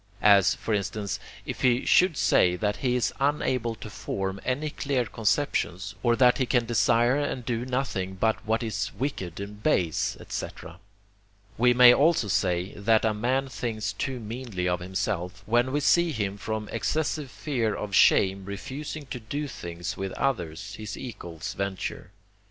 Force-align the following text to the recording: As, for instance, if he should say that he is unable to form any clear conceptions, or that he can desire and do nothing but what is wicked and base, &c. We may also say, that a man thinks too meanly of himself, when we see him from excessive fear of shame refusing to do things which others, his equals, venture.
As, 0.23 0.55
for 0.55 0.73
instance, 0.73 1.19
if 1.45 1.61
he 1.61 1.85
should 1.85 2.17
say 2.17 2.55
that 2.55 2.77
he 2.77 2.95
is 2.95 3.13
unable 3.19 3.75
to 3.75 3.87
form 3.87 4.41
any 4.43 4.71
clear 4.71 5.05
conceptions, 5.05 5.93
or 6.01 6.15
that 6.15 6.39
he 6.39 6.47
can 6.47 6.65
desire 6.65 7.17
and 7.17 7.45
do 7.45 7.67
nothing 7.67 8.15
but 8.15 8.43
what 8.43 8.63
is 8.63 8.89
wicked 8.97 9.39
and 9.39 9.61
base, 9.61 10.17
&c. 10.27 10.47
We 11.55 11.75
may 11.75 11.93
also 11.93 12.29
say, 12.29 12.73
that 12.73 13.05
a 13.05 13.13
man 13.13 13.47
thinks 13.47 13.93
too 13.93 14.19
meanly 14.19 14.67
of 14.67 14.79
himself, 14.79 15.43
when 15.45 15.71
we 15.71 15.81
see 15.81 16.11
him 16.11 16.35
from 16.35 16.67
excessive 16.69 17.29
fear 17.29 17.75
of 17.75 17.93
shame 17.93 18.45
refusing 18.45 19.05
to 19.11 19.19
do 19.19 19.47
things 19.47 19.97
which 19.97 20.13
others, 20.17 20.73
his 20.73 20.97
equals, 20.97 21.53
venture. 21.53 22.09